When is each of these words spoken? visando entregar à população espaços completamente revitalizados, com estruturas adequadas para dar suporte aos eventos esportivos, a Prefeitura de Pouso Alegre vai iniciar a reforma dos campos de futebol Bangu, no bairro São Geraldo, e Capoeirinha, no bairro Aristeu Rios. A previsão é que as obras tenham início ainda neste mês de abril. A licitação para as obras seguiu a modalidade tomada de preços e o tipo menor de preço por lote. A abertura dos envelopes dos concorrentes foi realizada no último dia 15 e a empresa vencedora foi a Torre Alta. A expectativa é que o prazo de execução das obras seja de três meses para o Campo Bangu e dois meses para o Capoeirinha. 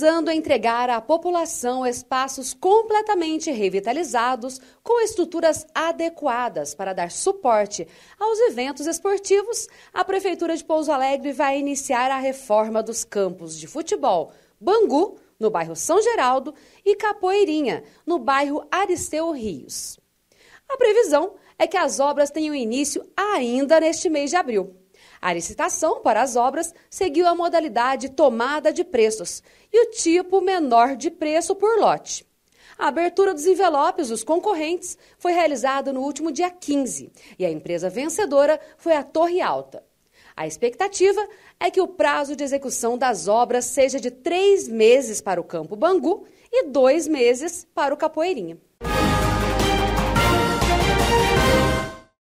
visando 0.00 0.30
entregar 0.30 0.88
à 0.88 0.98
população 0.98 1.86
espaços 1.86 2.54
completamente 2.54 3.50
revitalizados, 3.50 4.58
com 4.82 4.98
estruturas 5.02 5.66
adequadas 5.74 6.74
para 6.74 6.94
dar 6.94 7.10
suporte 7.10 7.86
aos 8.18 8.38
eventos 8.40 8.86
esportivos, 8.86 9.68
a 9.92 10.02
Prefeitura 10.02 10.56
de 10.56 10.64
Pouso 10.64 10.90
Alegre 10.90 11.32
vai 11.32 11.58
iniciar 11.58 12.10
a 12.10 12.16
reforma 12.16 12.82
dos 12.82 13.04
campos 13.04 13.58
de 13.58 13.66
futebol 13.66 14.32
Bangu, 14.58 15.18
no 15.38 15.50
bairro 15.50 15.76
São 15.76 16.00
Geraldo, 16.00 16.54
e 16.82 16.96
Capoeirinha, 16.96 17.84
no 18.06 18.18
bairro 18.18 18.66
Aristeu 18.70 19.30
Rios. 19.32 20.00
A 20.66 20.78
previsão 20.78 21.34
é 21.58 21.66
que 21.66 21.76
as 21.76 22.00
obras 22.00 22.30
tenham 22.30 22.54
início 22.54 23.06
ainda 23.14 23.78
neste 23.78 24.08
mês 24.08 24.30
de 24.30 24.36
abril. 24.36 24.79
A 25.20 25.32
licitação 25.32 26.00
para 26.00 26.22
as 26.22 26.34
obras 26.34 26.74
seguiu 26.88 27.26
a 27.26 27.34
modalidade 27.34 28.08
tomada 28.08 28.72
de 28.72 28.82
preços 28.82 29.42
e 29.72 29.84
o 29.84 29.90
tipo 29.90 30.40
menor 30.40 30.96
de 30.96 31.10
preço 31.10 31.54
por 31.54 31.78
lote. 31.78 32.26
A 32.78 32.88
abertura 32.88 33.34
dos 33.34 33.46
envelopes 33.46 34.08
dos 34.08 34.24
concorrentes 34.24 34.96
foi 35.18 35.32
realizada 35.32 35.92
no 35.92 36.00
último 36.00 36.32
dia 36.32 36.50
15 36.50 37.12
e 37.38 37.44
a 37.44 37.50
empresa 37.50 37.90
vencedora 37.90 38.58
foi 38.78 38.94
a 38.94 39.02
Torre 39.02 39.42
Alta. 39.42 39.84
A 40.34 40.46
expectativa 40.46 41.20
é 41.58 41.70
que 41.70 41.82
o 41.82 41.88
prazo 41.88 42.34
de 42.34 42.42
execução 42.42 42.96
das 42.96 43.28
obras 43.28 43.66
seja 43.66 44.00
de 44.00 44.10
três 44.10 44.66
meses 44.66 45.20
para 45.20 45.38
o 45.38 45.44
Campo 45.44 45.76
Bangu 45.76 46.26
e 46.50 46.68
dois 46.68 47.06
meses 47.06 47.66
para 47.74 47.92
o 47.92 47.96
Capoeirinha. 47.98 48.56